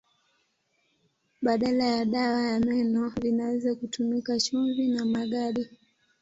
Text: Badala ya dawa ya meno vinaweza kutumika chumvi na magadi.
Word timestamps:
Badala 1.41 1.85
ya 1.85 2.05
dawa 2.05 2.41
ya 2.41 2.59
meno 2.59 3.09
vinaweza 3.21 3.75
kutumika 3.75 4.37
chumvi 4.39 4.87
na 4.87 5.05
magadi. 5.05 5.67